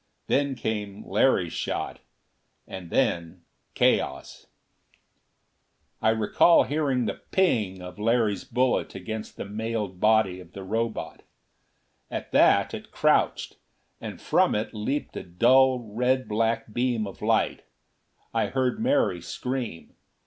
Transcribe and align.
Then 0.25 0.55
came 0.55 1.05
Larry's 1.07 1.53
shot. 1.53 1.99
And 2.67 2.89
then 2.89 3.43
chaos. 3.75 4.47
I 6.01 6.09
recall 6.09 6.63
hearing 6.63 7.05
the 7.05 7.21
ping 7.29 7.83
of 7.83 7.99
Larry's 7.99 8.43
bullet 8.43 8.95
against 8.95 9.37
the 9.37 9.45
mailed 9.45 9.99
body 9.99 10.39
of 10.39 10.53
the 10.53 10.63
Robot. 10.63 11.21
At 12.09 12.31
that 12.31 12.73
it 12.73 12.89
crouched, 12.89 13.57
and 14.01 14.19
from 14.19 14.55
it 14.55 14.73
leaped 14.73 15.15
a 15.17 15.21
dull 15.23 15.77
red 15.77 16.27
black 16.27 16.73
beam 16.73 17.05
of 17.05 17.21
light. 17.21 17.61
I 18.33 18.47
heard 18.47 18.79
Mary 18.79 19.21
scream. 19.21 19.93